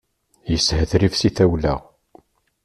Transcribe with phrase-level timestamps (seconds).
[0.51, 1.75] Yeshetrif si tawla.